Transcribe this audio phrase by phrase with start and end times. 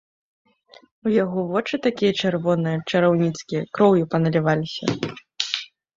[1.07, 4.85] У яго вочы такія чырвоныя, чараўніцкія, кроўю паналіваліся.